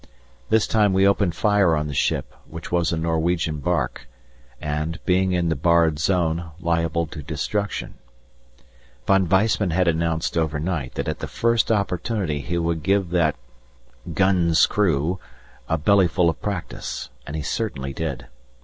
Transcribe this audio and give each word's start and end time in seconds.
This 0.49 0.65
time 0.65 0.93
we 0.93 1.07
opened 1.07 1.35
fire 1.35 1.75
on 1.75 1.85
the 1.85 1.93
ship, 1.93 2.33
which 2.47 2.71
was 2.71 2.91
a 2.91 2.97
Norwegian 2.97 3.59
barque 3.59 4.07
and, 4.59 4.97
being 5.05 5.31
in 5.31 5.49
the 5.49 5.55
barred 5.55 5.99
zone, 5.99 6.49
liable 6.59 7.05
to 7.05 7.21
destruction. 7.21 7.93
Von 9.05 9.29
Weissman 9.29 9.69
had 9.69 9.87
announced 9.87 10.39
overnight 10.39 10.95
that 10.95 11.07
at 11.07 11.19
the 11.19 11.27
first 11.27 11.71
opportunity 11.71 12.39
he 12.41 12.57
would 12.57 12.81
give 12.81 13.11
"that 13.11 13.35
gun's 14.15 14.65
crew 14.65 15.19
a 15.69 15.77
bellyful 15.77 16.31
of 16.31 16.41
practice," 16.41 17.11
and 17.27 17.35
he 17.35 17.43
certainly 17.43 17.93
did. 17.93 18.25